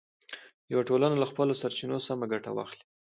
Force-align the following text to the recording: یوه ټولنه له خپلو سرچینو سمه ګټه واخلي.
یوه 0.73 0.83
ټولنه 0.89 1.15
له 1.19 1.27
خپلو 1.31 1.57
سرچینو 1.61 1.97
سمه 2.07 2.25
ګټه 2.33 2.49
واخلي. 2.53 2.83